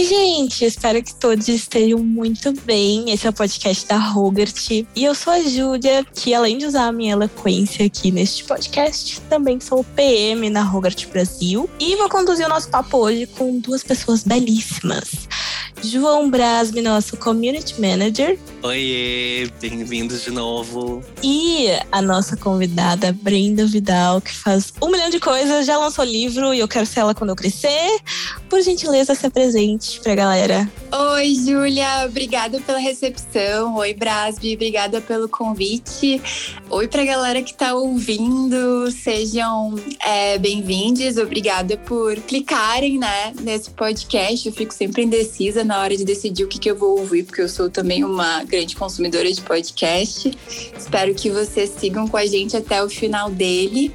[0.00, 0.64] Oi, gente!
[0.64, 3.10] Espero que todos estejam muito bem.
[3.10, 4.70] Esse é o podcast da Rogert.
[4.70, 9.20] E eu sou a Júlia, que além de usar a minha eloquência aqui neste podcast,
[9.28, 11.68] também sou PM na Rogert Brasil.
[11.78, 15.28] E vou conduzir o nosso papo hoje com duas pessoas belíssimas.
[15.82, 18.38] João Brasme, nosso Community Manager.
[18.62, 21.02] Oiê, bem-vindos de novo.
[21.22, 26.52] E a nossa convidada, Brenda Vidal, que faz um milhão de coisas, já lançou livro
[26.52, 28.00] e eu quero ser ela quando eu crescer.
[28.48, 30.70] Por gentileza, se apresente pra galera.
[30.92, 33.76] Oi, Júlia, obrigada pela recepção.
[33.76, 36.20] Oi, Brasbi, obrigada pelo convite.
[36.68, 41.16] Oi pra galera que tá ouvindo, sejam é, bem-vindos.
[41.16, 44.46] Obrigada por clicarem né, nesse podcast.
[44.46, 47.40] Eu fico sempre indecisa na hora de decidir o que, que eu vou ouvir, porque
[47.40, 50.30] eu sou também uma grande consumidora de podcast.
[50.76, 53.92] Espero que vocês sigam com a gente até o final dele.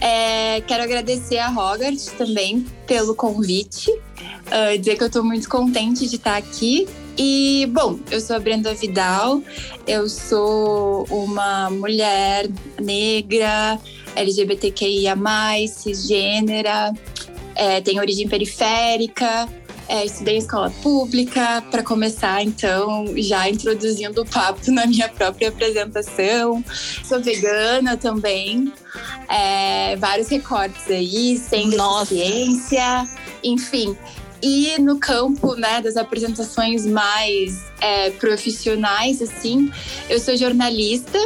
[0.00, 6.08] É, quero agradecer a Rogart também pelo convite, uh, dizer que eu estou muito contente
[6.08, 6.88] de estar aqui.
[7.18, 9.42] E, bom, eu sou a Brenda Vidal,
[9.86, 12.48] eu sou uma mulher
[12.80, 13.78] negra,
[14.16, 15.14] LGBTQIA,
[15.68, 16.94] cisgênera,
[17.54, 19.46] é, tenho origem periférica,
[19.90, 25.48] é, estudei em escola pública, para começar, então, já introduzindo o papo na minha própria
[25.48, 26.64] apresentação.
[27.04, 28.72] Sou vegana também,
[29.28, 33.04] é, vários recortes aí, sem deficiência,
[33.42, 33.96] enfim.
[34.40, 39.72] E no campo né, das apresentações mais é, profissionais, assim,
[40.08, 41.18] eu sou jornalista,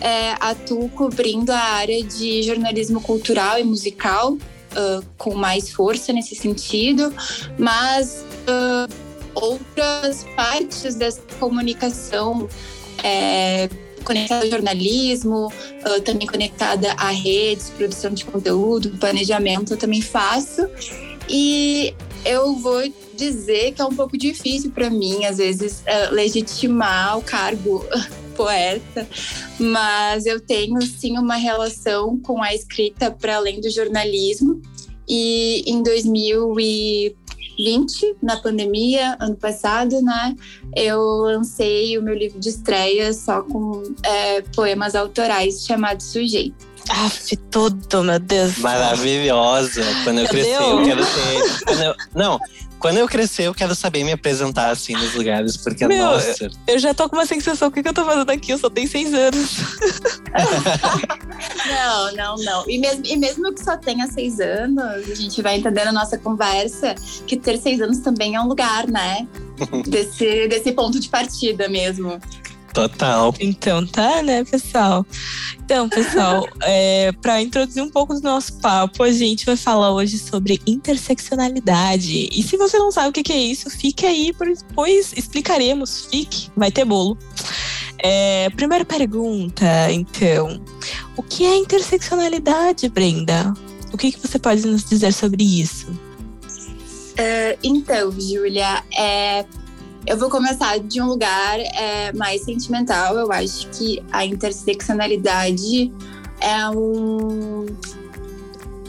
[0.00, 4.38] é, atuo cobrindo a área de jornalismo cultural e musical
[4.76, 7.12] uh, com mais força nesse sentido,
[7.58, 8.92] mas uh,
[9.34, 12.48] outras partes dessa comunicação
[13.02, 13.68] é,
[14.04, 20.68] conectada ao jornalismo, uh, também conectada a redes, produção de conteúdo, planejamento, eu também faço.
[21.28, 21.94] E
[22.24, 22.82] eu vou
[23.16, 27.84] dizer que é um pouco difícil para mim, às vezes, legitimar o cargo
[28.34, 29.08] poeta,
[29.58, 34.60] mas eu tenho sim uma relação com a escrita para além do jornalismo.
[35.08, 40.34] E em 2020, na pandemia, ano passado, né,
[40.74, 46.73] eu lancei o meu livro de estreia só com é, poemas autorais chamado Sujeito.
[46.90, 48.58] Aff, tudo, meu Deus.
[48.58, 49.82] Maravilhosa.
[50.04, 51.86] Quando eu crescer, eu quero ter.
[51.86, 51.94] Eu...
[52.14, 52.38] Não,
[52.84, 56.50] quando eu crescer, eu quero saber me apresentar assim nos lugares, porque, Meu, nossa.
[56.66, 58.52] Eu já tô com uma sensação: o que, que eu tô fazendo aqui?
[58.52, 59.56] Eu só tenho seis anos.
[61.66, 62.68] não, não, não.
[62.68, 66.18] E mesmo, e mesmo que só tenha seis anos, a gente vai entender na nossa
[66.18, 66.94] conversa
[67.26, 69.26] que ter seis anos também é um lugar, né?
[69.88, 72.20] desse, desse ponto de partida mesmo.
[72.74, 73.32] Total.
[73.38, 75.06] Então tá, né, pessoal?
[75.64, 80.18] Então, pessoal, é, para introduzir um pouco do nosso papo, a gente vai falar hoje
[80.18, 82.28] sobre interseccionalidade.
[82.32, 84.34] E se você não sabe o que, é isso, fique aí,
[84.74, 86.08] pois explicaremos.
[86.10, 87.16] Fique, vai ter bolo.
[87.98, 90.60] É, primeira pergunta, então.
[91.16, 93.54] O que é interseccionalidade, Brenda?
[93.92, 95.86] O que, que você pode nos dizer sobre isso?
[95.92, 99.44] Uh, então, Júlia, é
[100.06, 103.16] eu vou começar de um lugar é, mais sentimental.
[103.16, 105.92] Eu acho que a interseccionalidade
[106.40, 107.66] é um,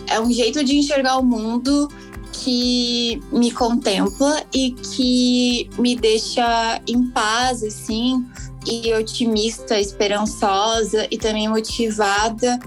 [0.08, 1.90] é um jeito de enxergar o mundo
[2.31, 8.26] que me contempla e que me deixa em paz, assim,
[8.66, 12.59] e otimista, esperançosa e também motivada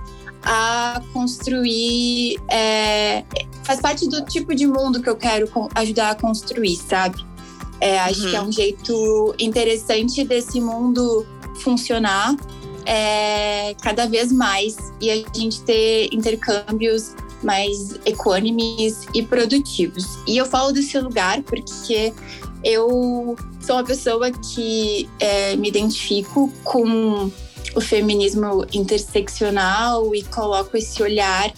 [0.43, 2.37] a construir.
[2.51, 3.25] É,
[3.63, 7.28] faz parte do tipo de mundo que eu quero ajudar a construir, sabe?
[7.81, 8.31] É, acho uhum.
[8.31, 11.27] que é um jeito interessante desse mundo
[11.61, 12.37] funcionar
[12.85, 20.05] é, cada vez mais e a gente ter intercâmbios mais equânimes e produtivos.
[20.27, 22.13] E eu falo desse lugar porque
[22.65, 27.31] eu sou uma pessoa que é, me identifico com
[27.75, 31.53] o feminismo interseccional e coloco esse olhar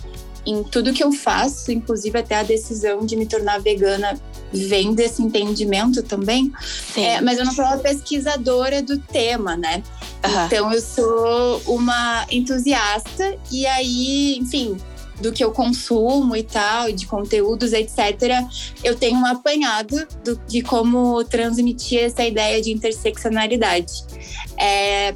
[0.46, 4.18] em tudo que eu faço, inclusive até a decisão de me tornar vegana
[4.52, 6.52] vem desse entendimento também.
[6.96, 9.82] É, mas eu não sou uma pesquisadora do tema, né?
[10.24, 10.46] Uhum.
[10.46, 14.76] Então eu sou uma entusiasta e aí, enfim,
[15.20, 18.44] do que eu consumo e tal, de conteúdos, etc.,
[18.82, 24.04] eu tenho um apanhado do, de como transmitir essa ideia de interseccionalidade.
[24.58, 25.14] É,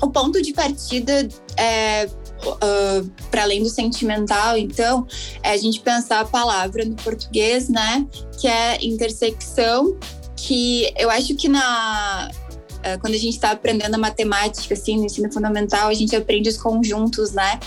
[0.00, 2.08] o ponto de partida é,
[2.44, 5.06] uh, para além do sentimental, então,
[5.42, 8.06] é a gente pensar a palavra no português, né?
[8.40, 9.96] Que é intersecção,
[10.36, 15.04] que eu acho que na uh, quando a gente está aprendendo a matemática, assim, no
[15.04, 17.58] ensino fundamental, a gente aprende os conjuntos, né?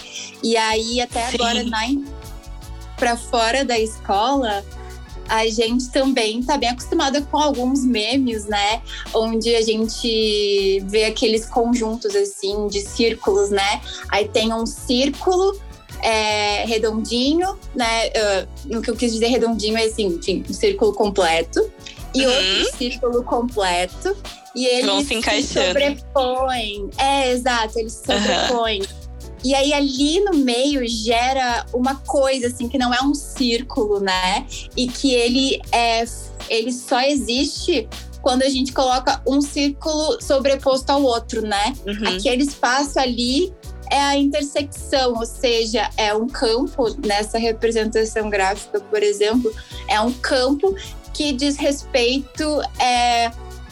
[0.44, 1.36] E aí, até Sim.
[1.36, 1.64] agora,
[2.98, 4.64] para fora da escola,
[5.32, 8.82] a gente também está bem acostumada com alguns memes, né?
[9.14, 13.82] Onde a gente vê aqueles conjuntos assim de círculos, né?
[14.10, 15.58] Aí tem um círculo
[16.02, 18.08] é, redondinho, né?
[18.08, 21.72] Uh, no que eu quis dizer redondinho é assim, enfim, um círculo completo.
[22.14, 22.34] E uhum.
[22.34, 24.18] outro círculo completo.
[24.54, 26.90] E eles Vão se, se sobrepõem.
[26.98, 28.82] É, exato, eles se sobrepõem.
[28.82, 29.11] Uhum.
[29.44, 34.46] E aí ali no meio gera uma coisa assim que não é um círculo, né?
[34.76, 36.04] E que ele é
[36.50, 37.88] ele só existe
[38.22, 41.74] quando a gente coloca um círculo sobreposto ao outro, né?
[41.86, 42.18] Uhum.
[42.18, 43.52] Aquele espaço ali
[43.90, 49.54] é a intersecção, ou seja, é um campo nessa representação gráfica, por exemplo,
[49.88, 50.74] é um campo
[51.14, 53.32] que diz respeito é,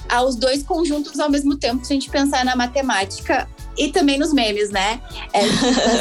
[0.10, 3.48] aos dois conjuntos ao mesmo tempo, se a gente pensar na matemática
[3.80, 5.02] e também nos memes, né?
[5.32, 5.40] É,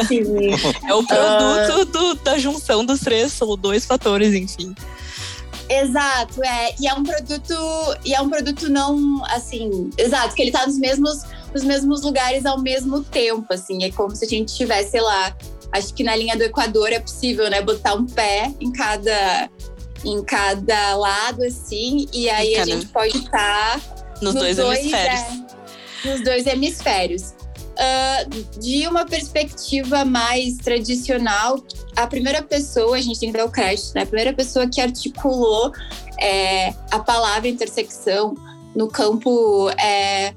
[0.00, 0.22] assim,
[0.84, 1.84] é o produto uh...
[1.84, 4.74] do, da junção dos três, ou dois fatores, enfim.
[5.68, 6.74] Exato, é.
[6.80, 7.54] E é um produto,
[8.04, 11.22] e é um produto não assim, exato, que ele tá nos mesmos,
[11.54, 13.84] nos mesmos lugares ao mesmo tempo, assim.
[13.84, 15.36] É como se a gente tivesse, sei lá,
[15.70, 19.48] acho que na linha do Equador é possível, né, botar um pé em cada
[20.04, 23.80] em cada lado, assim, e aí a gente pode estar tá
[24.22, 25.20] nos, nos, dois, dois hemisférios.
[25.20, 27.37] É, nos dois hemisférios.
[27.78, 31.62] Uh, de uma perspectiva mais tradicional,
[31.94, 34.02] a primeira pessoa, a gente tem que dar o crédito, né?
[34.02, 35.70] A primeira pessoa que articulou
[36.20, 38.34] é, a palavra intersecção
[38.74, 40.34] no campo é,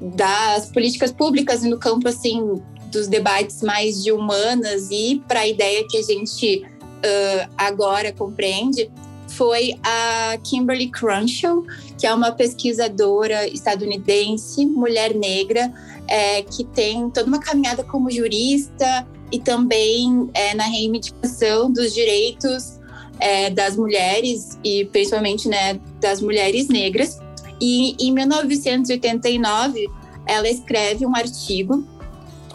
[0.00, 2.60] das políticas públicas e no campo, assim,
[2.90, 8.90] dos debates mais de humanas e para a ideia que a gente uh, agora compreende,
[9.28, 11.62] foi a Kimberly Crenshaw,
[12.00, 15.70] que é uma pesquisadora estadunidense, mulher negra,
[16.08, 22.80] é, que tem toda uma caminhada como jurista e também é, na reivindicação dos direitos
[23.20, 27.20] é, das mulheres e principalmente né, das mulheres negras.
[27.60, 29.86] E em 1989
[30.26, 31.84] ela escreve um artigo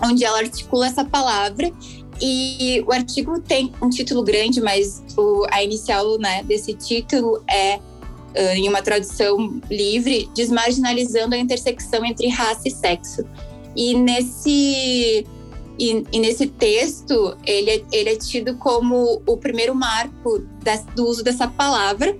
[0.04, 1.72] onde ela articula essa palavra
[2.20, 7.80] e o artigo tem um título grande, mas o, a inicial né, desse título é
[8.38, 13.24] uh, em uma tradução livre, desmarginalizando a intersecção entre raça e sexo.
[13.76, 15.26] E nesse,
[15.78, 21.06] e, e nesse texto, ele é, ele é tido como o primeiro marco das, do
[21.06, 22.18] uso dessa palavra,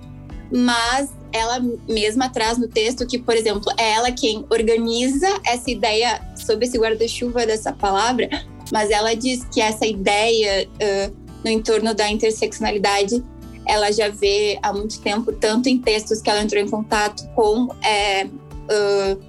[0.52, 6.20] mas ela mesma traz no texto que, por exemplo, é ela quem organiza essa ideia
[6.36, 8.28] sobre esse guarda-chuva dessa palavra,
[8.72, 13.22] mas ela diz que essa ideia uh, no entorno da interseccionalidade
[13.66, 17.68] ela já vê há muito tempo, tanto em textos que ela entrou em contato com
[17.84, 19.20] é, uh,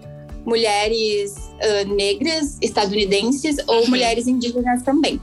[0.45, 3.89] mulheres uh, negras estadunidenses ou uhum.
[3.89, 5.19] mulheres indígenas também.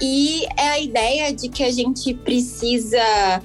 [0.00, 3.42] E é a ideia de que a gente precisa.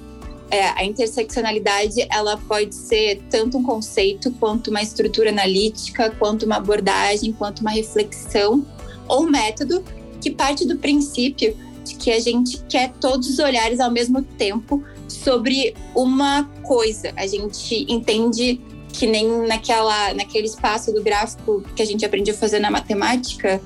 [0.51, 6.55] É, a interseccionalidade ela pode ser tanto um conceito, quanto uma estrutura analítica, quanto uma
[6.55, 8.65] abordagem, quanto uma reflexão
[9.07, 9.83] ou um método
[10.19, 14.83] que parte do princípio de que a gente quer todos os olhares ao mesmo tempo
[15.09, 17.11] sobre uma coisa.
[17.15, 18.61] A gente entende
[18.91, 23.61] que nem naquela, naquele espaço do gráfico que a gente aprendeu a fazer na matemática,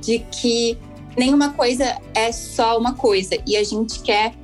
[0.00, 0.78] de que
[1.16, 4.34] nenhuma coisa é só uma coisa e a gente quer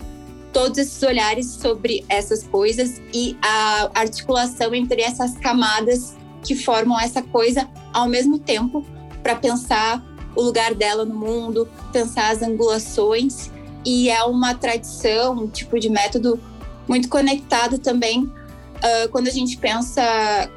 [0.53, 7.23] todos esses olhares sobre essas coisas e a articulação entre essas camadas que formam essa
[7.23, 8.85] coisa ao mesmo tempo
[9.23, 10.03] para pensar
[10.37, 13.51] o lugar dela no mundo, pensar as angulações
[13.85, 16.41] e é uma tradição, um tipo de método
[16.87, 20.03] muito conectado também uh, quando a gente pensa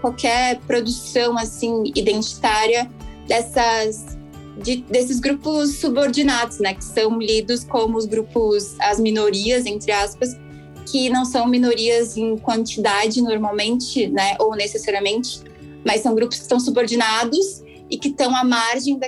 [0.02, 2.90] qualquer produção assim identitária
[3.28, 4.18] dessas
[4.58, 10.38] de, desses grupos subordinados, né, que são lidos como os grupos, as minorias entre aspas,
[10.86, 15.42] que não são minorias em quantidade normalmente, né, ou necessariamente,
[15.86, 19.00] mas são grupos que estão subordinados e que estão à margem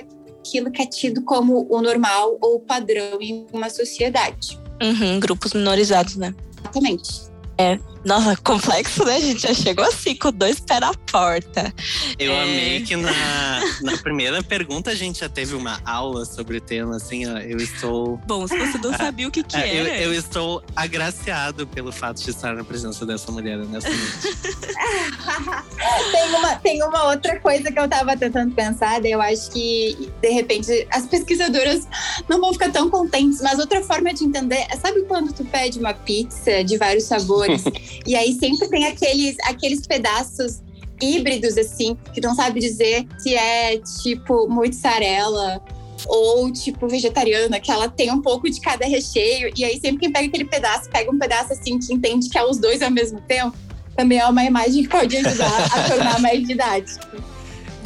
[0.44, 4.60] daquilo que é tido como o normal ou o padrão em uma sociedade.
[4.82, 6.34] Uhum, grupos minorizados, né?
[6.60, 7.10] Exatamente.
[7.56, 9.16] É, nossa, complexo, né?
[9.16, 11.72] A gente já chegou assim, com dois pés na porta.
[12.18, 12.42] Eu é...
[12.42, 13.10] amei que na,
[13.82, 17.56] na primeira pergunta a gente já teve uma aula sobre o tema, assim, ó, eu
[17.56, 18.18] estou…
[18.26, 19.88] Bom, se você não ah, sabia o que que é, era…
[19.96, 24.36] Eu, eu, estou agraciado pelo fato de estar na presença dessa mulher nessa noite.
[26.12, 30.28] tem, uma, tem uma outra coisa que eu estava tentando pensar, eu acho que, de
[30.28, 31.88] repente, as pesquisadoras
[32.28, 34.66] não vão ficar tão contentes, mas outra forma de entender…
[34.78, 37.64] Sabe quando tu pede uma pizza de vários sabores
[38.06, 40.62] E aí sempre tem aqueles, aqueles pedaços
[41.00, 45.62] híbridos, assim, que não sabe dizer se é tipo mozzarella
[46.06, 50.12] ou tipo vegetariana, que ela tem um pouco de cada recheio, e aí sempre quem
[50.12, 53.20] pega aquele pedaço, pega um pedaço assim que entende que é os dois ao mesmo
[53.22, 53.56] tempo,
[53.96, 57.06] também é uma imagem que pode ajudar a tornar mais didático.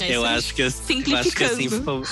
[0.00, 2.02] É eu acho que, eu acho que assim ficou,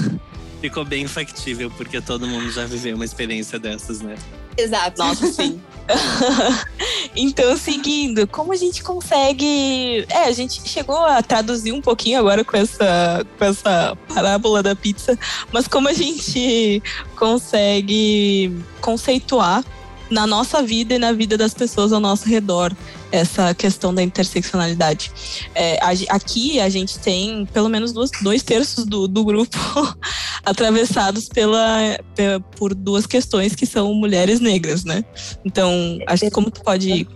[0.61, 4.17] ficou bem factível, porque todo mundo já viveu uma experiência dessas, né?
[4.57, 4.99] Exato.
[4.99, 5.61] Nossa, sim.
[7.15, 10.05] então, seguindo, como a gente consegue.
[10.09, 14.75] É, a gente chegou a traduzir um pouquinho agora com essa, com essa parábola da
[14.75, 15.19] pizza,
[15.53, 16.83] mas como a gente
[17.17, 19.65] consegue conceituar
[20.11, 22.75] na nossa vida e na vida das pessoas ao nosso redor
[23.11, 25.11] essa questão da interseccionalidade.
[25.55, 29.59] É, aqui a gente tem pelo menos duas, dois terços do, do grupo
[30.45, 31.99] atravessados pela,
[32.57, 35.05] por duas questões que são mulheres negras, né?
[35.45, 37.07] Então, acho como tu pode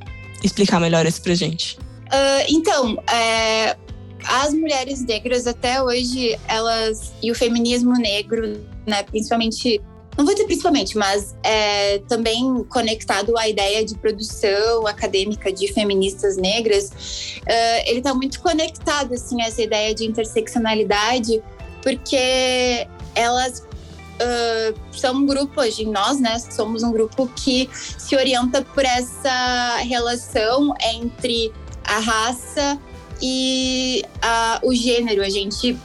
[0.42, 1.76] explicar melhor isso pra gente?
[2.06, 3.76] Uh, então, é,
[4.24, 9.80] as mulheres negras até hoje, elas e o feminismo negro, né, principalmente
[10.20, 16.36] não vou dizer principalmente, mas é, também conectado à ideia de produção acadêmica de feministas
[16.36, 16.90] negras,
[17.38, 21.42] uh, ele está muito conectado assim a essa ideia de interseccionalidade,
[21.82, 28.60] porque elas uh, são um grupo hoje, nós, né, somos um grupo que se orienta
[28.60, 31.50] por essa relação entre
[31.82, 32.78] a raça
[33.22, 35.22] e a, o gênero.
[35.22, 35.78] A gente uh,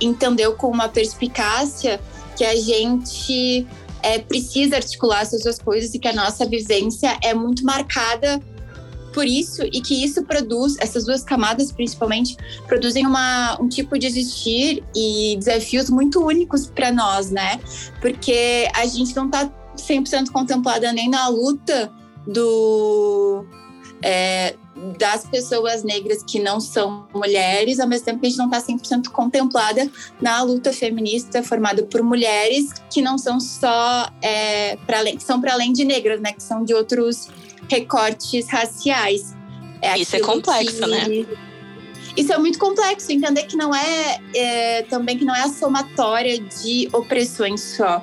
[0.00, 2.00] entendeu com uma perspicácia
[2.36, 3.66] que a gente
[4.02, 8.40] é, precisa articular essas duas coisas e que a nossa vivência é muito marcada
[9.12, 14.06] por isso e que isso produz, essas duas camadas principalmente, produzem uma, um tipo de
[14.06, 17.58] existir e desafios muito únicos para nós, né?
[18.02, 21.90] Porque a gente não está 100% contemplada nem na luta
[22.26, 23.46] do.
[24.02, 24.54] É,
[24.98, 28.60] das pessoas negras que não são mulheres, ao mesmo tempo que a gente não está
[28.60, 35.16] 100% contemplada na luta feminista formada por mulheres que não são só é, para além,
[35.16, 37.28] que são para além de negras, né, que são de outros
[37.70, 39.34] recortes raciais.
[39.80, 41.26] É Isso é complexo, que, né?
[42.16, 46.38] Isso é muito complexo, entender que não é, é, também que não é a somatória
[46.38, 48.02] de opressões só.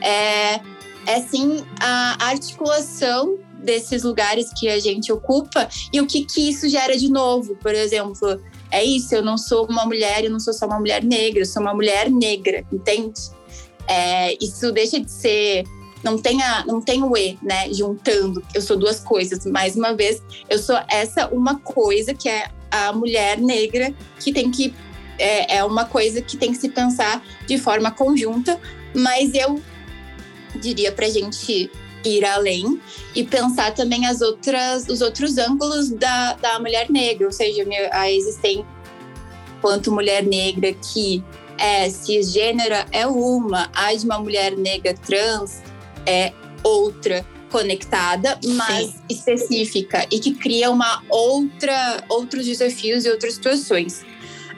[0.00, 0.60] É,
[1.06, 6.68] é sim a articulação desses lugares que a gente ocupa e o que, que isso
[6.68, 7.56] gera de novo.
[7.56, 8.40] Por exemplo,
[8.70, 11.46] é isso, eu não sou uma mulher, eu não sou só uma mulher negra, eu
[11.46, 13.20] sou uma mulher negra, entende?
[13.86, 15.64] É, isso deixa de ser.
[16.02, 17.72] Não tem, a, não tem o E, né?
[17.72, 19.44] Juntando, eu sou duas coisas.
[19.44, 24.50] Mais uma vez, eu sou essa uma coisa que é a mulher negra que tem
[24.50, 24.72] que.
[25.18, 28.58] É, é uma coisa que tem que se pensar de forma conjunta,
[28.94, 29.60] mas eu
[30.54, 31.70] diria pra gente
[32.04, 32.80] ir além
[33.14, 38.10] e pensar também as outras, os outros ângulos da, da mulher negra, ou seja, a
[38.10, 38.66] existência
[39.60, 41.22] quanto mulher negra que
[41.58, 45.62] é cisgênera é uma, a de uma mulher negra trans
[46.06, 48.94] é outra conectada, mas Sim.
[49.08, 54.02] específica e que cria uma outra outros desafios e outras situações.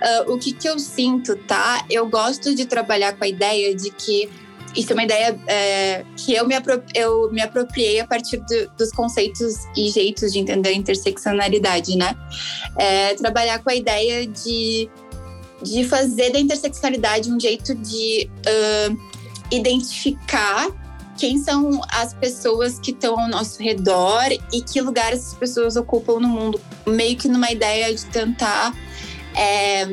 [0.03, 1.85] Uh, o que, que eu sinto, tá?
[1.89, 4.29] Eu gosto de trabalhar com a ideia de que
[4.75, 6.55] isso é uma ideia é, que eu me,
[6.95, 12.17] eu me apropriei a partir do, dos conceitos e jeitos de entender a interseccionalidade, né?
[12.79, 14.89] É, trabalhar com a ideia de,
[15.63, 18.99] de fazer da interseccionalidade um jeito de uh,
[19.51, 20.69] identificar
[21.19, 26.19] quem são as pessoas que estão ao nosso redor e que lugares essas pessoas ocupam
[26.19, 28.75] no mundo, meio que numa ideia de tentar
[29.37, 29.87] é,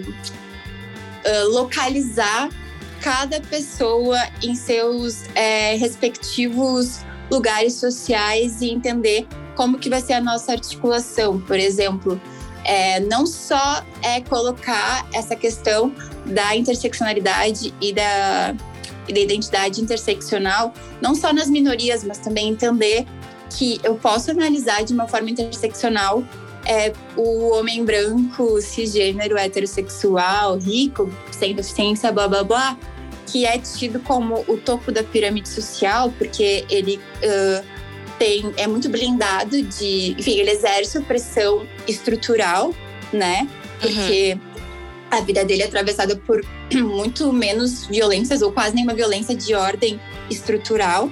[1.49, 2.49] localizar
[3.01, 6.99] cada pessoa em seus é, respectivos
[7.31, 12.19] lugares sociais e entender como que vai ser a nossa articulação, por exemplo.
[12.65, 15.93] É, não só é colocar essa questão
[16.25, 18.55] da interseccionalidade e da,
[19.07, 23.05] e da identidade interseccional, não só nas minorias, mas também entender
[23.49, 26.23] que eu posso analisar de uma forma interseccional
[26.69, 32.77] é, o homem branco, cisgênero, heterossexual, rico, sem deficiência, blá blá blá,
[33.25, 37.65] que é tido como o topo da pirâmide social, porque ele uh,
[38.19, 40.11] tem, é muito blindado de.
[40.11, 42.71] Enfim, ele exerce opressão estrutural,
[43.11, 43.49] né?
[43.81, 44.61] Porque uhum.
[45.09, 49.99] a vida dele é atravessada por muito menos violências, ou quase nenhuma violência de ordem
[50.29, 51.09] estrutural.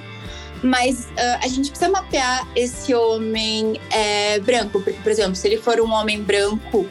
[0.64, 5.58] Mas uh, a gente precisa mapear esse homem é, branco, porque, por exemplo, se ele
[5.58, 6.88] for um homem branco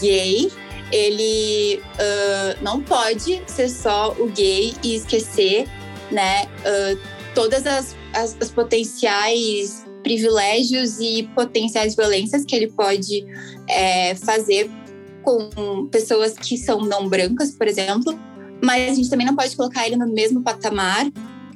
[0.00, 0.50] gay,
[0.90, 5.68] ele uh, não pode ser só o gay e esquecer,
[6.10, 6.98] né, uh,
[7.34, 13.26] todas as, as, as, potenciais privilégios e potenciais violências que ele pode
[13.68, 14.70] é, fazer
[15.22, 18.18] com pessoas que são não brancas, por exemplo,
[18.64, 21.06] mas a gente também não pode colocar ele no mesmo patamar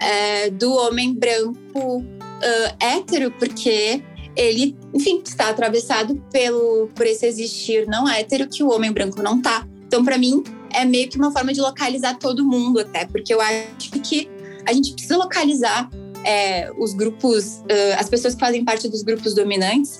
[0.02, 4.02] é, do homem branco uh, hétero, porque
[4.37, 9.40] ele, enfim, está atravessado pelo por esse existir não hétero que o homem branco não
[9.40, 9.66] tá.
[9.87, 13.40] Então, para mim, é meio que uma forma de localizar todo mundo, até, porque eu
[13.40, 14.28] acho que
[14.66, 15.88] a gente precisa localizar
[16.25, 19.99] é, os grupos, uh, as pessoas que fazem parte dos grupos dominantes,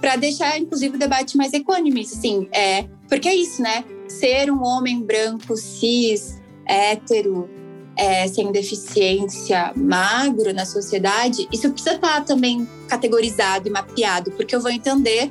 [0.00, 3.84] para deixar, inclusive, o debate mais econômico, assim, é, porque é isso, né?
[4.08, 7.48] Ser um homem branco, cis, hétero,
[8.00, 14.56] é, sem deficiência, magro na sociedade, isso precisa estar tá também categorizado e mapeado, porque
[14.56, 15.30] eu vou entender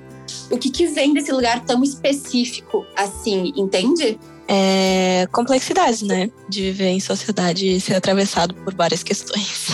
[0.51, 4.19] o que, que vem desse lugar tão específico assim, entende?
[4.47, 6.29] É complexidade, né?
[6.47, 9.69] De viver em sociedade e ser atravessado por várias questões.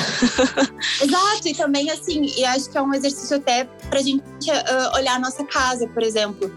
[1.03, 5.15] Exato, e também assim, e acho que é um exercício até pra gente uh, olhar
[5.15, 6.49] a nossa casa, por exemplo.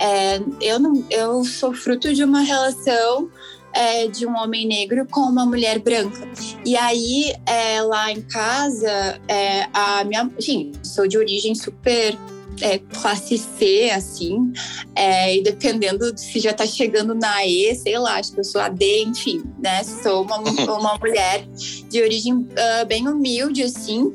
[0.00, 3.30] É, eu, não, eu sou fruto de uma relação
[3.74, 6.26] é, de um homem negro com uma mulher branca.
[6.64, 10.30] E aí, é, lá em casa, é, a minha.
[10.38, 12.16] Enfim, sou de origem super
[12.60, 14.52] é, classe C, assim,
[14.94, 18.44] é, e dependendo de se já tá chegando na E, sei lá, acho que eu
[18.44, 19.82] sou a D, enfim, né?
[19.82, 20.38] Sou uma,
[20.78, 21.46] uma mulher
[21.88, 24.12] de origem uh, bem humilde, assim,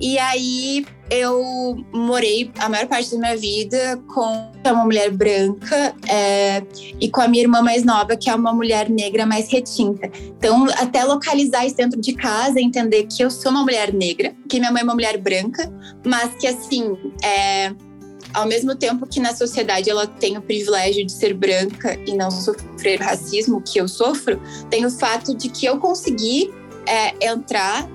[0.00, 6.62] e aí eu morei a maior parte da minha vida com uma mulher branca é,
[7.00, 10.10] e com a minha irmã mais nova, que é uma mulher negra mais retinta.
[10.36, 14.58] Então, até localizar isso dentro de casa, entender que eu sou uma mulher negra, que
[14.58, 15.72] minha mãe é uma mulher branca,
[16.04, 17.72] mas que assim, é,
[18.34, 22.30] ao mesmo tempo que na sociedade ela tem o privilégio de ser branca e não
[22.30, 26.52] sofrer racismo que eu sofro, tem o fato de que eu consegui
[26.86, 27.88] é, entrar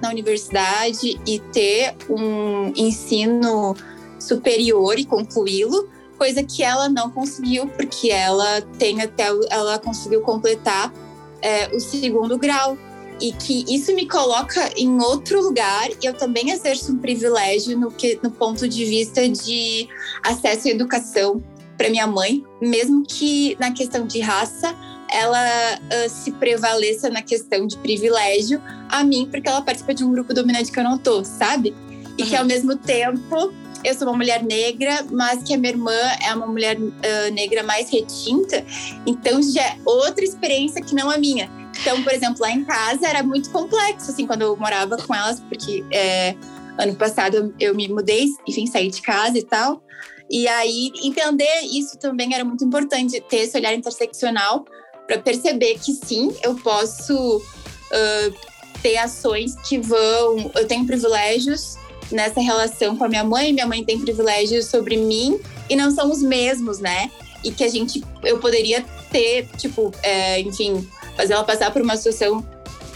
[0.00, 3.76] na universidade e ter um ensino
[4.18, 10.92] superior e concluí-lo, coisa que ela não conseguiu, porque ela tem até ela conseguiu completar
[11.40, 12.76] é, o segundo grau.
[13.20, 17.90] E que isso me coloca em outro lugar, e eu também exerço um privilégio no,
[17.90, 19.88] que, no ponto de vista de
[20.22, 21.42] acesso à educação
[21.76, 24.72] para minha mãe, mesmo que na questão de raça
[25.10, 25.38] ela
[25.76, 30.34] uh, se prevaleça na questão de privilégio a mim, porque ela participa de um grupo
[30.34, 31.74] dominante que eu não tô, sabe?
[32.16, 32.28] E uhum.
[32.28, 33.52] que ao mesmo tempo
[33.84, 37.62] eu sou uma mulher negra, mas que a minha irmã é uma mulher uh, negra
[37.62, 38.64] mais retinta,
[39.06, 41.50] então já é outra experiência que não a minha.
[41.80, 45.40] Então, por exemplo, lá em casa era muito complexo, assim, quando eu morava com elas,
[45.40, 46.34] porque é,
[46.76, 49.80] ano passado eu me mudei, enfim, saí de casa e tal.
[50.28, 54.64] E aí, entender isso também era muito importante, ter esse olhar interseccional
[55.08, 58.34] para perceber que sim, eu posso uh,
[58.82, 60.52] ter ações que vão.
[60.54, 61.76] Eu tenho privilégios
[62.12, 66.10] nessa relação com a minha mãe, minha mãe tem privilégios sobre mim e não são
[66.12, 67.10] os mesmos, né?
[67.42, 71.96] E que a gente, eu poderia ter, tipo, é, enfim, fazer ela passar por uma
[71.96, 72.46] situação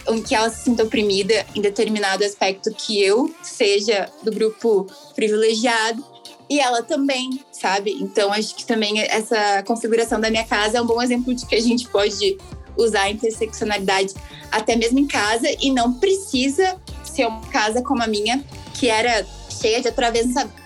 [0.08, 6.11] em que ela se sinta oprimida em determinado aspecto que eu seja do grupo privilegiado
[6.52, 7.96] e ela também, sabe?
[7.98, 11.54] Então acho que também essa configuração da minha casa é um bom exemplo de que
[11.54, 12.36] a gente pode
[12.76, 14.12] usar a interseccionalidade
[14.50, 19.26] até mesmo em casa e não precisa ser uma casa como a minha, que era
[19.48, 19.88] cheia de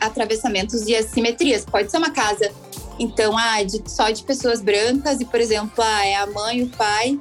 [0.01, 1.65] atravessamentos e assimetrias.
[1.65, 2.51] Pode ser uma casa,
[2.99, 6.69] então, ah, de, só de pessoas brancas e, por exemplo, ah, é a mãe, o
[6.69, 7.17] pai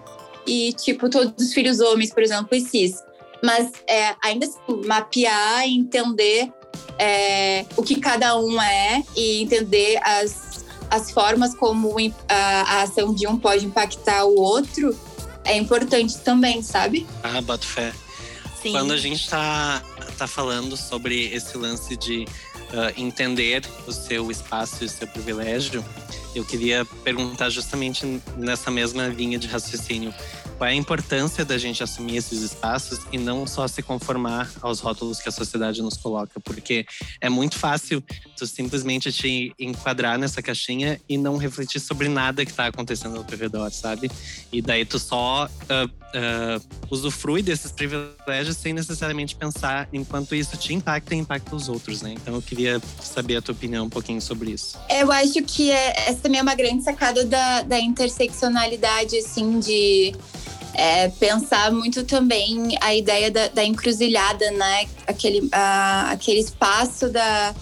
[0.47, 2.95] e, tipo, todos os filhos homens, por exemplo, e cis.
[3.43, 6.51] Mas é, ainda assim, mapear e entender
[6.99, 11.95] é, o que cada um é e entender as, as formas como
[12.29, 14.97] a, a ação de um pode impactar o outro
[15.43, 17.05] é importante também, sabe?
[17.23, 17.93] Ah, boto fé.
[18.61, 18.71] Sim.
[18.71, 19.81] Quando a gente tá,
[20.17, 25.85] tá falando sobre esse lance de uh, entender o seu espaço e o seu privilégio,
[26.33, 30.11] eu queria perguntar justamente nessa mesma linha de raciocínio
[30.57, 34.79] qual é a importância da gente assumir esses espaços e não só se conformar aos
[34.79, 36.85] rótulos que a sociedade nos coloca, porque
[37.21, 38.03] é muito fácil
[38.37, 43.23] tu simplesmente te enquadrar nessa caixinha e não refletir sobre nada que está acontecendo ao
[43.23, 44.09] teu redor, sabe?
[44.51, 50.73] E daí tu só uh, uh, usufrui desses privilégios sem necessariamente pensar enquanto isso te
[50.73, 52.13] impacta e impacta os outros, né?
[52.13, 54.77] Então eu queria saber a tua opinião um pouquinho sobre isso.
[54.89, 60.15] Eu acho que é, essa também é uma grande sacada da, da interseccionalidade, assim, de
[60.77, 64.85] é, pensar muito também a ideia da, da encruzilhada, né?
[65.07, 67.53] Aquele, aquele espaço da,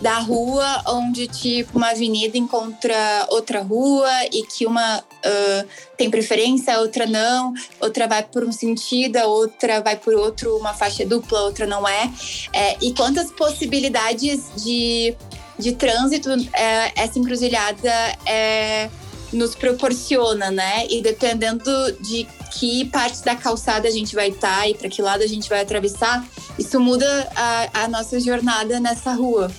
[0.00, 6.80] da rua onde, tipo, uma avenida encontra outra rua e que uma uh, tem preferência,
[6.80, 11.42] outra não, outra vai por um sentido, a outra vai por outro, uma faixa dupla,
[11.42, 12.10] outra não é.
[12.52, 15.14] é e quantas possibilidades de,
[15.58, 17.92] de trânsito é, essa encruzilhada
[18.24, 18.88] é
[19.32, 20.86] nos proporciona, né?
[20.88, 25.00] E dependendo de que parte da calçada a gente vai estar tá e para que
[25.00, 26.26] lado a gente vai atravessar,
[26.58, 29.50] isso muda a, a nossa jornada nessa rua.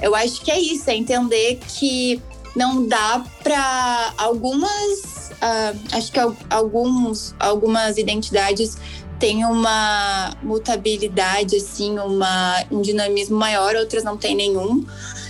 [0.00, 2.20] Eu acho que é isso, é entender que
[2.54, 8.76] não dá para algumas, uh, acho que alguns, algumas identidades
[9.18, 14.84] têm uma mutabilidade, assim, uma, um dinamismo maior, outras não têm nenhum.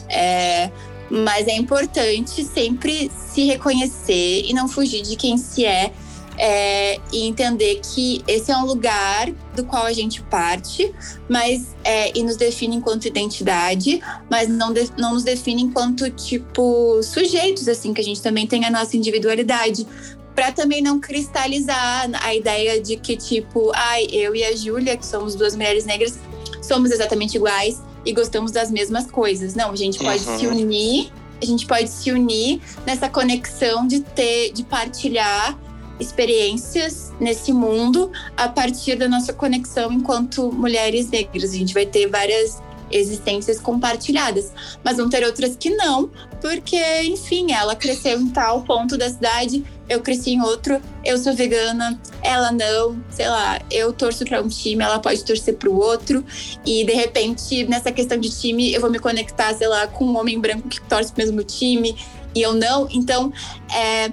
[0.09, 0.71] É,
[1.15, 5.93] mas é importante sempre se reconhecer e não fugir de quem se é
[6.37, 10.93] é, e entender que esse é um lugar do qual a gente parte,
[11.29, 17.01] mas é, e nos define enquanto identidade, mas não, de, não nos define enquanto tipo
[17.03, 19.87] sujeitos, assim que a gente também tem a nossa individualidade,
[20.35, 25.07] para também não cristalizar a ideia de que tipo, ai, eu e a Júlia, que
[25.07, 26.19] somos duas mulheres negras,
[26.61, 29.55] somos exatamente iguais e gostamos das mesmas coisas.
[29.55, 30.39] Não, a gente pode uhum.
[30.39, 35.59] se unir, a gente pode se unir nessa conexão de ter, de partilhar
[35.99, 41.51] experiências nesse mundo a partir da nossa conexão enquanto mulheres negras.
[41.51, 44.53] A gente vai ter várias existências compartilhadas,
[44.85, 49.65] mas vão ter outras que não, porque, enfim, ela cresceu em tal ponto da cidade,
[49.89, 54.49] eu cresci em outro, eu sou vegana, ela não, sei lá, eu torço para um
[54.49, 56.25] time, ela pode torcer para o outro,
[56.65, 60.19] e de repente, nessa questão de time, eu vou me conectar, sei lá, com um
[60.19, 61.97] homem branco que torce pro mesmo time
[62.35, 62.89] e eu não.
[62.91, 63.33] Então,
[63.75, 64.11] é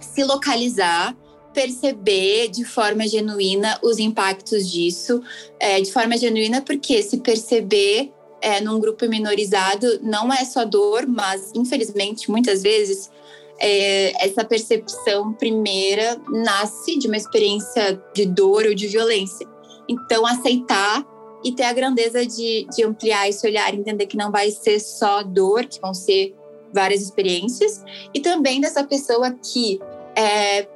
[0.00, 1.14] se localizar,
[1.52, 5.20] perceber de forma genuína os impactos disso,
[5.58, 11.06] é, de forma genuína, porque se perceber é, num grupo minorizado não é só dor,
[11.06, 13.10] mas infelizmente muitas vezes
[13.58, 19.46] é, essa percepção primeira nasce de uma experiência de dor ou de violência.
[19.88, 21.04] Então, aceitar
[21.44, 25.22] e ter a grandeza de, de ampliar esse olhar, entender que não vai ser só
[25.22, 26.34] dor, que vão ser
[26.72, 29.78] várias experiências, e também dessa pessoa que
[30.16, 30.66] é,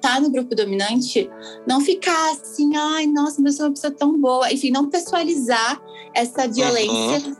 [0.00, 1.28] tá no grupo dominante,
[1.66, 4.52] não ficar assim, ai, nossa, mas eu sou uma pessoa tão boa.
[4.52, 5.80] Enfim, não pessoalizar
[6.14, 7.36] essa violência uhum.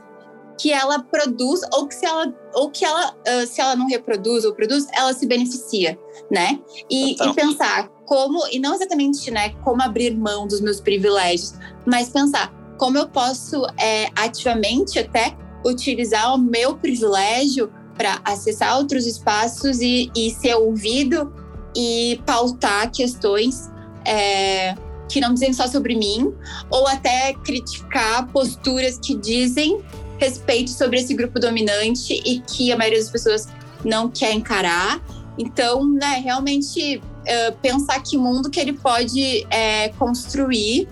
[0.57, 4.45] Que ela produz, ou que se ela, ou que ela, uh, se ela não reproduz
[4.45, 5.99] ou produz, ela se beneficia,
[6.31, 6.59] né?
[6.89, 11.53] E, e, pensar como, e não exatamente, né, como abrir mão dos meus privilégios,
[11.85, 19.07] mas pensar como eu posso é, ativamente até utilizar o meu privilégio para acessar outros
[19.07, 21.33] espaços e, e ser ouvido
[21.75, 23.71] e pautar questões
[24.05, 24.75] é,
[25.09, 26.33] que não dizem só sobre mim,
[26.69, 29.83] ou até criticar posturas que dizem
[30.17, 33.47] respeito sobre esse grupo dominante e que a maioria das pessoas
[33.83, 35.01] não quer encarar.
[35.37, 40.87] Então, né, realmente uh, pensar que mundo que ele pode é, construir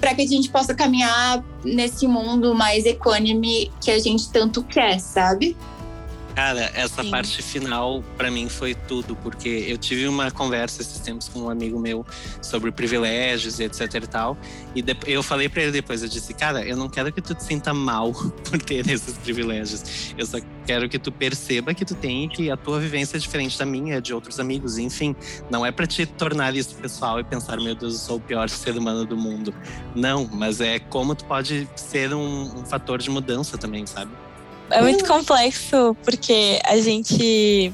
[0.00, 4.98] para que a gente possa caminhar nesse mundo mais equânime que a gente tanto quer,
[4.98, 5.56] sabe?
[6.34, 7.10] Cara, essa Sim.
[7.10, 11.50] parte final para mim foi tudo, porque eu tive uma conversa esses tempos com um
[11.50, 12.06] amigo meu
[12.40, 14.38] sobre privilégios e etc e tal.
[14.74, 17.42] E eu falei para ele depois, eu disse, cara, eu não quero que tu te
[17.42, 18.12] sinta mal
[18.48, 20.14] por ter esses privilégios.
[20.16, 23.58] Eu só quero que tu perceba que tu tem que a tua vivência é diferente
[23.58, 25.16] da minha, de outros amigos, enfim.
[25.50, 28.48] Não é para te tornar isso pessoal e pensar, meu Deus, eu sou o pior
[28.48, 29.52] ser humano do mundo.
[29.94, 34.10] Não, mas é como tu pode ser um, um fator de mudança também, sabe?
[34.70, 37.72] É muito complexo, porque a gente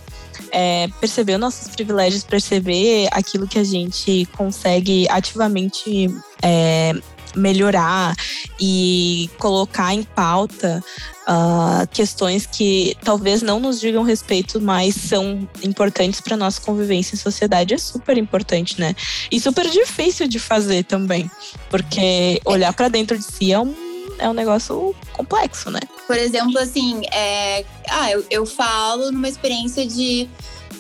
[0.51, 6.09] é, perceber nossos privilégios, perceber aquilo que a gente consegue ativamente
[6.43, 6.95] é,
[7.37, 8.17] melhorar
[8.59, 10.83] e colocar em pauta
[11.29, 17.19] uh, questões que talvez não nos digam respeito, mas são importantes para nossa convivência em
[17.19, 18.97] sociedade é super importante, né?
[19.31, 21.31] E super difícil de fazer também,
[21.69, 23.86] porque olhar para dentro de si é um
[24.19, 25.81] é um negócio complexo, né?
[26.07, 30.29] Por exemplo, assim, é, ah, eu, eu falo numa experiência de,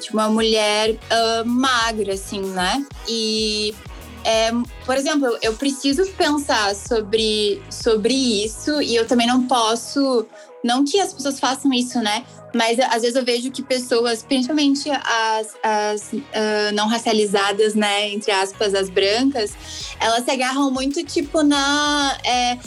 [0.00, 2.84] de uma mulher uh, magra, assim, né?
[3.08, 3.74] E,
[4.24, 4.50] é,
[4.84, 10.26] por exemplo, eu preciso pensar sobre, sobre isso e eu também não posso.
[10.64, 12.24] Não que as pessoas façam isso, né?
[12.56, 18.32] Mas às vezes eu vejo que pessoas, principalmente as, as uh, não racializadas, né, entre
[18.32, 19.52] aspas, as brancas,
[20.00, 22.16] elas se agarram muito, tipo, na.
[22.24, 22.58] É,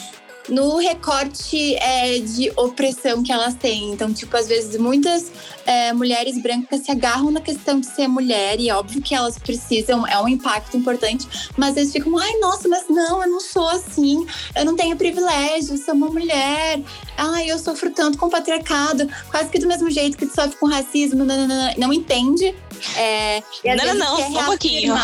[0.50, 3.92] no recorte é, de opressão que elas têm.
[3.92, 5.32] Então, tipo, às vezes muitas
[5.66, 9.38] é, mulheres brancas se agarram na questão de ser mulher, e é óbvio que elas
[9.38, 13.68] precisam, é um impacto importante, mas eles ficam, ai, nossa, mas não, eu não sou
[13.70, 16.82] assim, eu não tenho privilégio, sou uma mulher,
[17.18, 20.58] ai, eu sofro tanto com o patriarcado, quase que do mesmo jeito que tu sofre
[20.58, 22.56] com racismo, não, não, não, não entende.
[22.96, 23.44] É,
[23.76, 24.96] não, não, não, só um pouquinho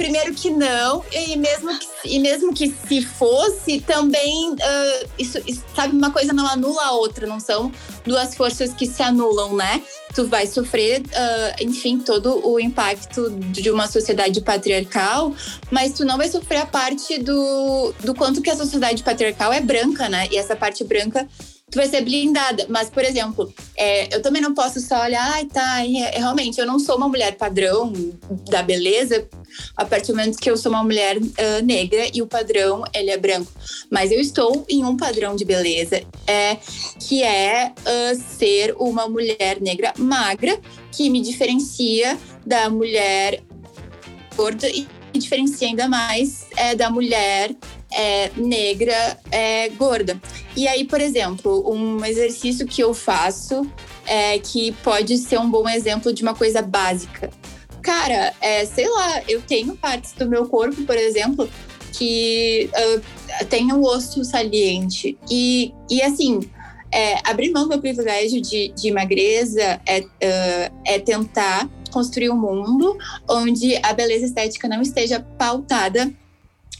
[0.00, 5.38] Primeiro que não, e mesmo que, e mesmo que se fosse, também uh, isso,
[5.76, 7.70] sabe, uma coisa não anula a outra, não são
[8.02, 9.82] duas forças que se anulam, né?
[10.14, 15.34] Tu vai sofrer, uh, enfim, todo o impacto de uma sociedade patriarcal,
[15.70, 19.60] mas tu não vai sofrer a parte do, do quanto que a sociedade patriarcal é
[19.60, 20.28] branca, né?
[20.30, 21.28] E essa parte branca
[21.70, 22.66] tu vai ser blindada.
[22.68, 26.66] Mas, por exemplo, é, eu também não posso só olhar, ai, tá, é, realmente, eu
[26.66, 27.92] não sou uma mulher padrão
[28.50, 29.28] da beleza,
[29.76, 33.10] a partir do momento que eu sou uma mulher uh, negra e o padrão, ele
[33.10, 33.50] é branco.
[33.90, 36.56] Mas eu estou em um padrão de beleza, é,
[36.98, 40.58] que é uh, ser uma mulher negra magra,
[40.92, 43.42] que me diferencia da mulher
[44.36, 47.54] gorda e diferencia ainda mais é, da mulher
[47.92, 50.20] é, negra é, gorda.
[50.56, 53.66] E aí, por exemplo, um exercício que eu faço
[54.06, 57.30] é que pode ser um bom exemplo de uma coisa básica.
[57.82, 61.48] Cara, é, sei lá, eu tenho partes do meu corpo, por exemplo,
[61.92, 65.16] que uh, tem um osso saliente.
[65.30, 66.40] E, e assim,
[66.92, 72.36] é, abrir mão do meu privilégio de, de magreza é, uh, é tentar construir um
[72.36, 72.96] mundo
[73.28, 76.12] onde a beleza estética não esteja pautada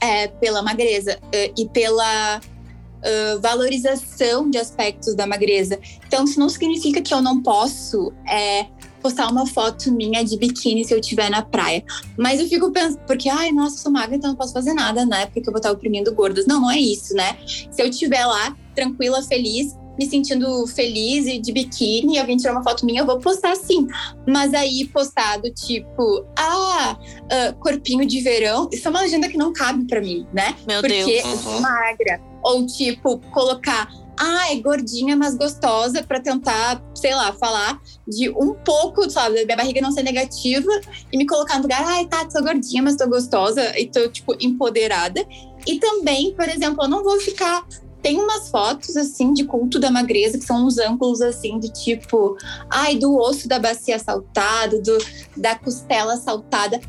[0.01, 5.79] é, pela magreza uh, e pela uh, valorização de aspectos da magreza.
[6.07, 8.67] Então, isso não significa que eu não posso é,
[9.03, 11.83] postar uma foto minha de biquíni se eu estiver na praia.
[12.17, 15.05] Mas eu fico pensando, porque, ai, nossa, eu sou magra, então não posso fazer nada,
[15.05, 15.27] né?
[15.27, 16.47] Porque eu vou estar oprimindo gordas.
[16.47, 17.37] Não, não é isso, né?
[17.47, 22.65] Se eu estiver lá, tranquila, feliz, me sentindo feliz e de biquíni, alguém tirar uma
[22.65, 23.87] foto minha, eu vou postar sim.
[24.27, 29.53] Mas aí postado tipo, ah, uh, corpinho de verão, isso é uma legenda que não
[29.53, 30.57] cabe para mim, né?
[30.67, 31.25] Meu Porque Deus.
[31.25, 32.19] eu sou magra.
[32.43, 38.55] Ou tipo, colocar ah, é gordinha, mas gostosa, para tentar, sei lá, falar de um
[38.55, 40.71] pouco, sabe, minha barriga não ser negativa
[41.11, 44.35] e me colocar no lugar, ai, tá, tô gordinha, mas tô gostosa e tô, tipo,
[44.39, 45.27] empoderada.
[45.67, 47.67] E também, por exemplo, eu não vou ficar
[48.03, 52.37] tem umas fotos, assim, de culto da magreza, que são uns ângulos, assim, de tipo,
[52.71, 54.99] ai, do osso da bacia saltado, do,
[55.37, 56.81] da costela saltada.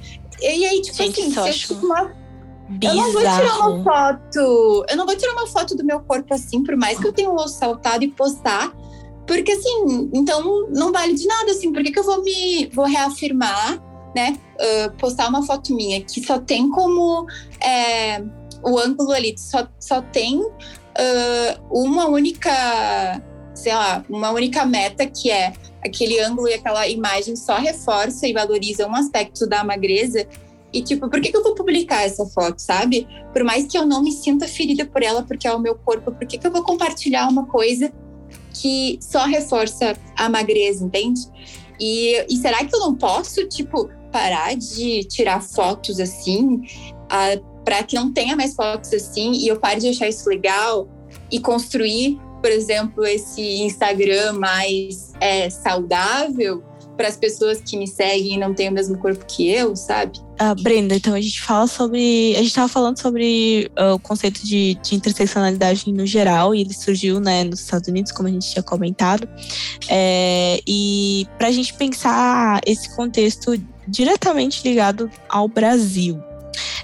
[0.41, 2.11] E aí, tipo Gente, assim, se eu, acho uma,
[2.81, 4.85] eu não vou tirar uma foto.
[4.89, 7.29] Eu não vou tirar uma foto do meu corpo assim, por mais que eu tenha
[7.29, 8.71] o osso saltado e postar.
[9.27, 12.85] Porque assim, então não vale de nada, assim, por que, que eu vou me vou
[12.85, 13.81] reafirmar,
[14.15, 14.37] né?
[14.55, 17.25] Uh, postar uma foto minha que só tem como
[17.63, 18.23] é,
[18.63, 20.41] o ângulo ali, só, só tem
[20.97, 23.21] uh, uma única,
[23.53, 28.33] sei lá, uma única meta que é aquele ângulo e aquela imagem só reforça e
[28.33, 30.27] valoriza um aspecto da magreza.
[30.73, 33.05] E, tipo, por que, que eu vou publicar essa foto, sabe?
[33.33, 36.11] Por mais que eu não me sinta ferida por ela, porque é o meu corpo,
[36.11, 37.91] por que, que eu vou compartilhar uma coisa
[38.53, 41.21] que só reforça a magreza, entende?
[41.79, 46.61] E, e será que eu não posso, tipo, parar de tirar fotos assim?
[47.63, 50.87] Para que não tenha mais fotos assim e eu pare de achar isso legal
[51.31, 56.63] e construir, por exemplo, esse Instagram mais é, saudável
[57.01, 60.19] para as pessoas que me seguem e não têm o mesmo corpo que eu, sabe?
[60.37, 62.33] Ah, Brenda, então a gente fala sobre.
[62.33, 66.73] A gente estava falando sobre uh, o conceito de, de, interseccionalidade no geral, e ele
[66.73, 69.27] surgiu né, nos Estados Unidos, como a gente tinha comentado.
[69.89, 76.21] É, e para a gente pensar esse contexto diretamente ligado ao Brasil.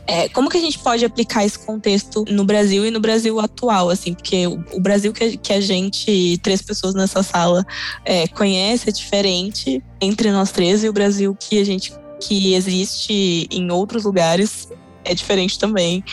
[0.06, 3.89] É, como que a gente pode aplicar esse contexto no Brasil e no Brasil atual,
[3.89, 7.65] assim, porque o, Brasil que, que, a gente, três pessoas nessa sala,
[8.06, 13.47] é, conhece é diferente entre nós três e o Brasil que a gente que existe
[13.51, 14.67] em outros lugares
[15.03, 16.03] é diferente também.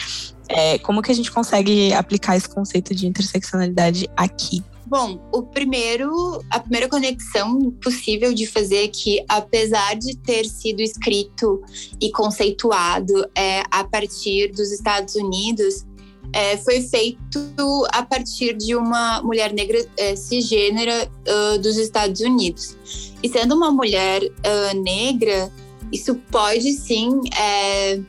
[0.49, 4.63] É, como que a gente consegue aplicar esse conceito de interseccionalidade aqui?
[4.87, 10.81] Bom, o primeiro, a primeira conexão possível de fazer é que, apesar de ter sido
[10.81, 11.63] escrito
[12.01, 15.87] e conceituado é, a partir dos Estados Unidos,
[16.35, 22.77] é, foi feito a partir de uma mulher negra é, cisgênera uh, dos Estados Unidos.
[23.23, 25.51] E sendo uma mulher uh, negra,
[25.93, 28.01] isso pode sim é,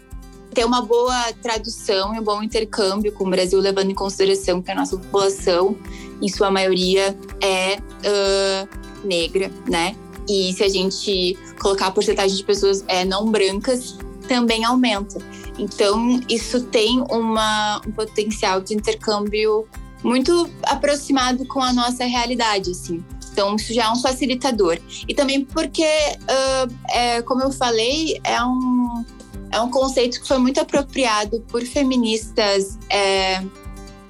[0.56, 4.72] ter uma boa tradução e um bom intercâmbio com o Brasil, levando em consideração que
[4.72, 5.78] a nossa população
[6.22, 9.96] em sua maioria, é uh, negra, né?
[10.28, 13.98] E se a gente colocar a porcentagem de pessoas é, não brancas,
[14.28, 15.20] também aumenta.
[15.58, 19.68] Então, isso tem uma, um potencial de intercâmbio
[20.04, 23.04] muito aproximado com a nossa realidade, assim.
[23.32, 24.80] Então, isso já é um facilitador.
[25.08, 29.06] E também porque, uh, é, como eu falei, é um,
[29.52, 33.44] é um conceito que foi muito apropriado por feministas é,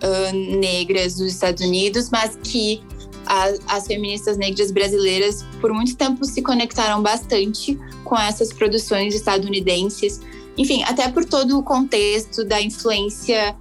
[0.04, 2.82] uh, negras dos Estados Unidos, mas que
[3.26, 10.20] a, as feministas negras brasileiras por muito tempo se conectaram bastante com essas produções estadunidenses
[10.58, 13.56] enfim, até por todo o contexto da influência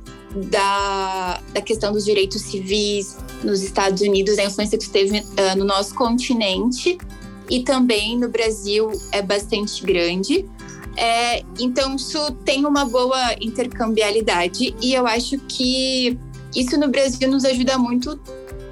[0.50, 5.64] da, da questão dos direitos civis nos Estados Unidos, a influência que teve uh, no
[5.64, 6.98] nosso continente
[7.50, 10.48] e também no Brasil é bastante grande.
[10.96, 16.18] É, então, isso tem uma boa intercambialidade e eu acho que
[16.54, 18.18] isso no Brasil nos ajuda muito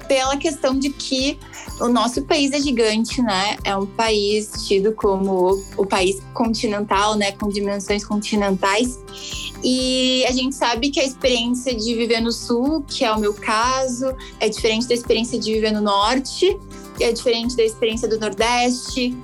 [0.07, 1.37] pela questão de que
[1.79, 3.57] o nosso país é gigante, né?
[3.63, 7.31] É um país tido como o país continental, né?
[7.33, 8.99] Com dimensões continentais.
[9.63, 13.33] E a gente sabe que a experiência de viver no sul, que é o meu
[13.33, 16.57] caso, é diferente da experiência de viver no norte,
[16.99, 19.17] é diferente da experiência do nordeste.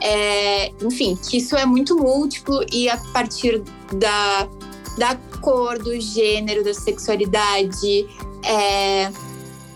[0.00, 4.48] É, enfim, que isso é muito múltiplo e a partir da,
[4.96, 8.06] da cor, do gênero, da sexualidade,
[8.44, 9.10] é,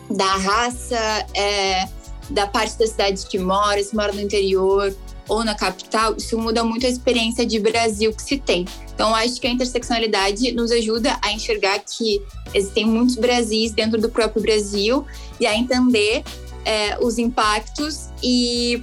[0.08, 1.88] da raça, é,
[2.30, 4.94] da parte da cidade que mora, se mora no interior
[5.28, 8.66] ou na capital, isso muda muito a experiência de Brasil que se tem.
[8.94, 14.08] Então, acho que a interseccionalidade nos ajuda a enxergar que existem muitos Brasis dentro do
[14.08, 15.06] próprio Brasil
[15.40, 16.22] e a entender
[16.64, 18.82] é, os impactos e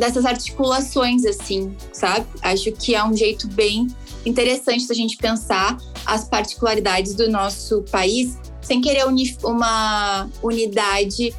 [0.00, 2.26] dessas articulações, assim, sabe?
[2.40, 3.86] Acho que é um jeito bem
[4.24, 9.04] interessante da gente pensar as particularidades do nosso país sem querer
[9.44, 11.34] uma unidade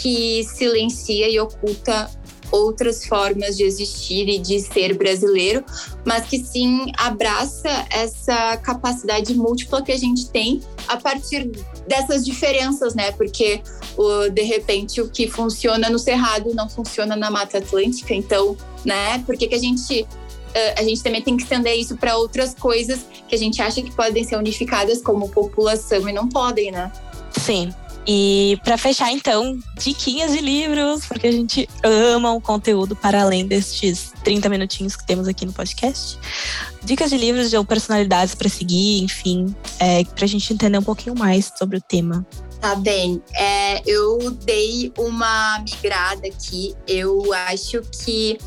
[0.00, 2.10] que silencia e oculta
[2.50, 5.64] outras formas de existir e de ser brasileiro,
[6.04, 11.50] mas que sim abraça essa capacidade múltipla que a gente tem a partir
[11.86, 13.12] dessas diferenças, né?
[13.12, 13.62] Porque
[13.96, 19.18] o, de repente o que funciona no Cerrado não funciona na Mata Atlântica, então, né?
[19.26, 20.06] Por que, que a gente
[20.54, 23.82] eh, a gente também tem que estender isso para outras coisas que a gente acha
[23.82, 26.92] que podem ser unificadas como população e não podem, né?
[27.30, 27.72] Sim.
[28.06, 33.46] E para fechar, então, diquinhas de livros, porque a gente ama o conteúdo para além
[33.46, 36.18] destes 30 minutinhos que temos aqui no podcast.
[36.82, 41.16] Dicas de livros de personalidades para seguir, enfim, é, para a gente entender um pouquinho
[41.16, 42.26] mais sobre o tema.
[42.62, 43.20] Tá bem.
[43.34, 46.76] É, eu dei uma migrada aqui.
[46.86, 48.38] Eu acho que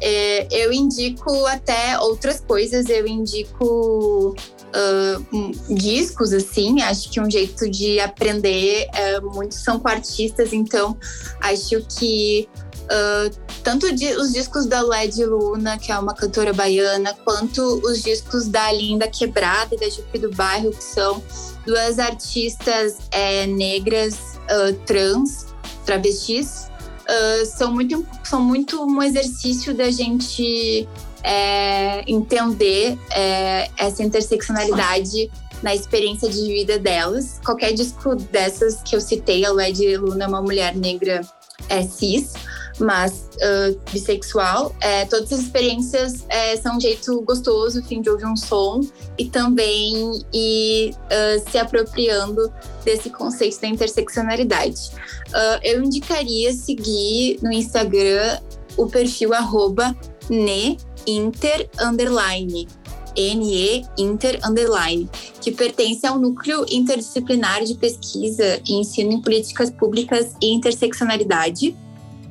[0.00, 2.88] é, eu indico até outras coisas.
[2.88, 4.34] Eu indico
[4.68, 6.80] uh, discos, assim.
[6.82, 10.96] Acho que um jeito de aprender, uh, muitos são com artistas, então
[11.40, 12.48] acho que
[12.84, 18.48] uh, tanto os discos da Led Luna, que é uma cantora baiana, quanto os discos
[18.48, 21.22] da Linda Quebrada e da Jupe do Bairro, que são
[21.66, 25.46] duas artistas é, negras uh, trans,
[25.84, 26.67] travestis,
[27.08, 30.88] uh, são, muito, são muito um exercício da gente
[31.22, 35.30] é, entender é, essa interseccionalidade
[35.62, 37.40] na experiência de vida delas.
[37.44, 41.20] Qualquer disco dessas que eu citei, a Led Luna é uma mulher negra
[41.68, 42.34] é, cis,
[42.78, 44.74] mas uh, bissexual.
[44.80, 48.80] É, todas as experiências é, são um jeito gostoso, fim de ouvir um som
[49.16, 52.52] e também ir uh, se apropriando
[52.84, 54.90] desse conceito da interseccionalidade.
[55.28, 58.40] Uh, eu indicaria seguir no Instagram
[58.76, 59.96] o perfil arroba
[61.80, 62.68] underline
[63.18, 65.08] NE Inter Underline,
[65.40, 71.76] que pertence ao Núcleo Interdisciplinar de Pesquisa e Ensino em Políticas Públicas e Interseccionalidade,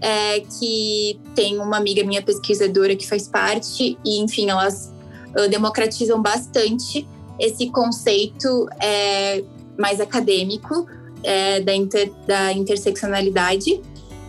[0.02, 4.94] é, que tem uma amiga minha pesquisadora que faz parte, e enfim, elas
[5.38, 7.08] uh, democratizam bastante
[7.40, 9.44] esse conceito é,
[9.78, 10.88] mais acadêmico
[11.24, 13.82] é, da, inter, da interseccionalidade.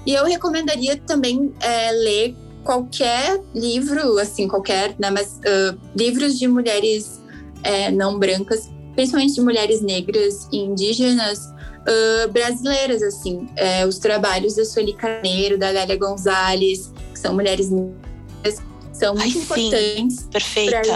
[0.06, 6.46] E eu recomendaria também é, ler qualquer livro, assim, qualquer, né, mas uh, livros de
[6.46, 7.20] mulheres
[7.62, 11.50] é, não brancas, principalmente de mulheres negras e indígenas,
[11.88, 13.48] uh, brasileiras, assim.
[13.56, 19.38] É, os trabalhos da Sueli Carneiro, da Lélia Gonzalez, que são mulheres negras, são muito
[19.38, 20.90] Ai, importantes para gente,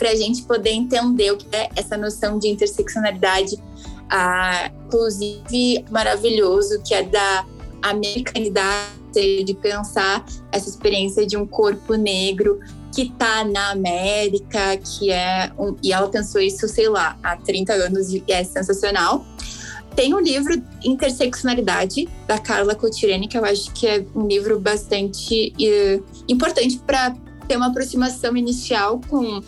[0.00, 3.60] a gente poder entender o que é essa noção de interseccionalidade,
[4.08, 7.44] ah, inclusive maravilhoso, que é da
[7.82, 12.58] americanidade, de pensar essa experiência de um corpo negro
[12.92, 17.72] que está na América, que é um, e ela pensou isso, sei lá, há 30
[17.72, 19.24] anos e é sensacional.
[19.96, 25.52] Tem o livro Interseccionalidade da Carla Cotirene, que eu acho que é um livro bastante
[25.52, 27.14] uh, importante para
[27.46, 29.42] ter uma aproximação inicial com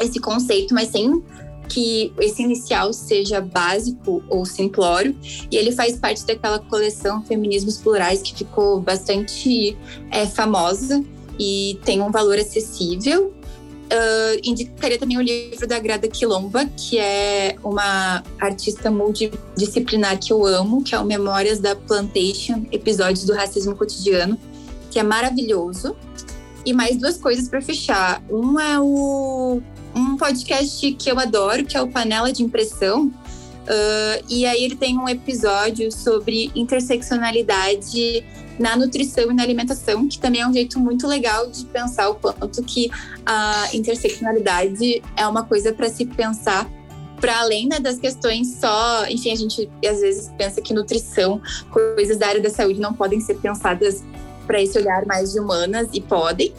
[0.00, 1.22] esse conceito, mas sem
[1.68, 5.16] que esse inicial seja básico ou simplório,
[5.50, 9.76] e ele faz parte daquela coleção Feminismos Plurais que ficou bastante
[10.10, 11.04] é, famosa
[11.38, 13.32] e tem um valor acessível.
[13.86, 20.44] Uh, indicaria também o livro da Grada Quilomba, que é uma artista multidisciplinar que eu
[20.44, 24.36] amo, que é o Memórias da Plantation, Episódios do Racismo Cotidiano,
[24.90, 25.96] que é maravilhoso.
[26.64, 28.20] E mais duas coisas para fechar.
[28.28, 29.62] Um é o
[29.94, 33.06] um podcast que eu adoro, que é o Panela de Impressão.
[33.06, 38.24] Uh, e aí ele tem um episódio sobre interseccionalidade
[38.58, 42.14] na nutrição e na alimentação, que também é um jeito muito legal de pensar o
[42.14, 42.90] quanto que
[43.24, 46.68] a interseccionalidade é uma coisa para se pensar
[47.20, 51.40] para além né, das questões só, enfim, a gente às vezes pensa que nutrição,
[51.70, 54.04] coisas da área da saúde não podem ser pensadas
[54.46, 56.52] para esse olhar mais de humanas e podem.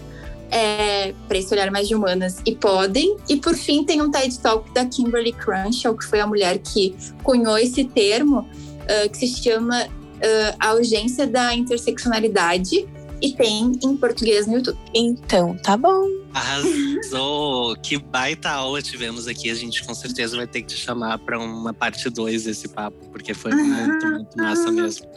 [0.49, 3.17] É, para esse olhar mais de humanas e podem.
[3.27, 6.95] E por fim tem um TED Talk da Kimberly Crenshaw, que foi a mulher que
[7.21, 9.87] cunhou esse termo, uh, que se chama
[10.17, 12.87] uh, A Urgência da Interseccionalidade,
[13.21, 14.77] e tem em português no YouTube.
[14.93, 16.07] Então, tá bom.
[16.33, 17.75] Arrasou!
[17.81, 19.49] que baita aula tivemos aqui.
[19.49, 22.97] A gente com certeza vai ter que te chamar para uma parte 2 desse papo,
[23.11, 23.65] porque foi uhum.
[23.65, 25.07] muito, muito massa mesmo.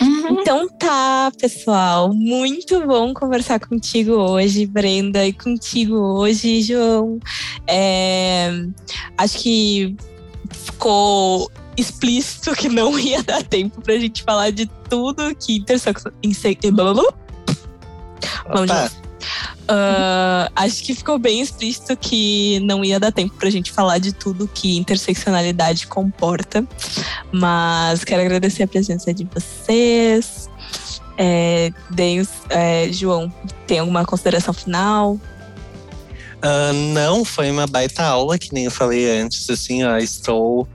[0.00, 0.40] Uhum.
[0.40, 2.12] Então tá, pessoal.
[2.12, 7.18] Muito bom conversar contigo hoje, Brenda, e contigo hoje, João.
[7.66, 8.50] É,
[9.16, 9.96] acho que
[10.50, 16.12] ficou explícito que não ia dar tempo pra gente falar de tudo que intersecção.
[18.48, 18.70] Vamos
[19.66, 24.12] Uh, acho que ficou bem explícito que não ia dar tempo pra gente falar de
[24.12, 26.64] tudo que interseccionalidade comporta.
[27.32, 30.48] Mas quero agradecer a presença de vocês.
[31.18, 33.32] É, Deus, é, João,
[33.66, 35.14] tem alguma consideração final?
[36.36, 39.50] Uh, não, foi uma baita aula, que nem eu falei antes.
[39.50, 40.68] Assim, ó, estou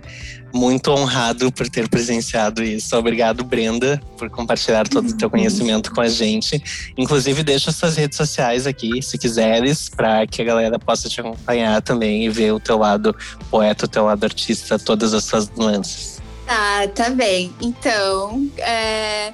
[0.53, 2.95] muito honrado por ter presenciado isso.
[2.95, 5.31] Obrigado, Brenda, por compartilhar todo o teu uhum.
[5.31, 6.61] conhecimento com a gente.
[6.97, 11.81] Inclusive, deixa suas redes sociais aqui, se quiseres, para que a galera possa te acompanhar
[11.81, 13.15] também e ver o teu lado
[13.49, 16.21] poeta, o teu lado artista, todas as suas nuances.
[16.45, 17.53] Tá, tá bem.
[17.61, 19.31] Então, é,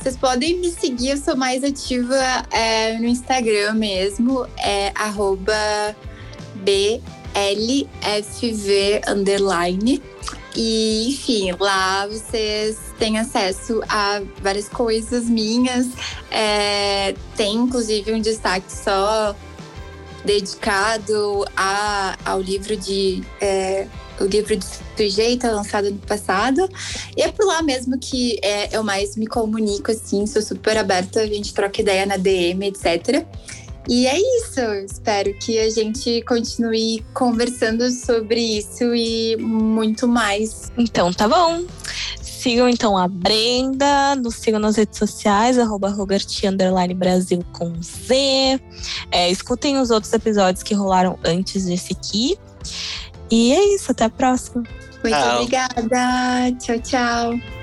[0.00, 2.16] vocês podem me seguir, eu sou mais ativa
[2.50, 5.52] é, no Instagram mesmo, é arroba
[6.56, 7.00] BLFV
[9.06, 10.02] underline.
[10.60, 15.86] E, enfim, lá vocês têm acesso a várias coisas minhas.
[16.32, 19.36] É, tem, inclusive, um destaque só
[20.24, 23.22] dedicado a, ao livro de.
[23.40, 23.86] É,
[24.18, 26.68] o livro de sujeito lançado no passado.
[27.16, 31.20] E é por lá mesmo que é, eu mais me comunico, assim, sou super aberta,
[31.20, 33.24] a gente troca ideia na DM, etc.
[33.88, 34.60] E é isso.
[34.84, 40.70] Espero que a gente continue conversando sobre isso e muito mais.
[40.76, 41.64] Então, tá bom.
[42.20, 45.88] Sigam então a Brenda, nos sigam nas redes sociais, arroba
[46.94, 48.60] Brasil com Z.
[49.10, 52.38] É, escutem os outros episódios que rolaram antes desse aqui.
[53.30, 54.62] E é isso, até a próxima.
[55.02, 55.42] Muito tchau.
[55.42, 56.56] obrigada.
[56.60, 57.57] Tchau, tchau.